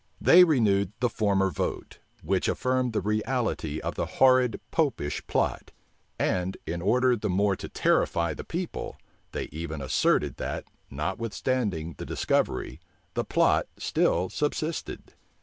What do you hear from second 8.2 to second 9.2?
the people,